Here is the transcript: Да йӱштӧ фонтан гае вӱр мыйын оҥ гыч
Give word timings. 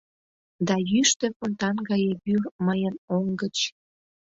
Да 0.67 0.75
йӱштӧ 0.91 1.27
фонтан 1.37 1.77
гае 1.89 2.11
вӱр 2.23 2.43
мыйын 2.65 2.95
оҥ 3.15 3.25
гыч 3.41 3.57